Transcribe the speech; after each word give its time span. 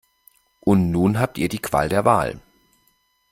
Und 0.61 0.89
nun 0.89 1.19
habt 1.19 1.37
ihr 1.37 1.47
die 1.47 1.59
Qual 1.61 1.87
der 1.87 2.05
Wahl. 2.05 2.41